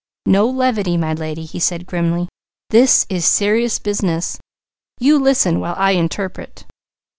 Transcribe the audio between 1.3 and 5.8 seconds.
he said grimly. "This is serious business. You listen while